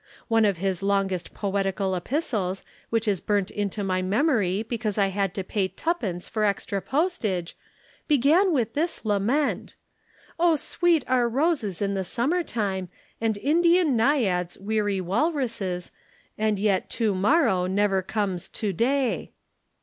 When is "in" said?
11.83-11.93